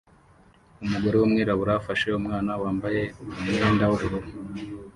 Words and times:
Umugore 0.83 1.15
wumwirabura 1.17 1.73
afashe 1.79 2.05
umwana 2.19 2.51
wambaye 2.61 3.01
umwenda 3.21 3.83
wubururu 3.91 4.29